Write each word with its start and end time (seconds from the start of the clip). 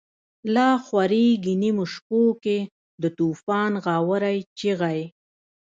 لاخوریږی 0.53 1.53
نیمو 1.61 1.85
شپو 1.93 2.21
کی، 2.43 2.57
دتوفان 3.01 3.71
غاوری 3.83 4.37
چیغی 4.57 5.01